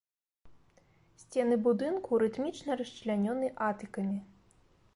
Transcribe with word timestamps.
Сцены 1.23 1.55
будынку 1.67 2.11
рытмічна 2.23 2.79
расчлянёны 2.81 3.47
атыкамі. 3.69 4.19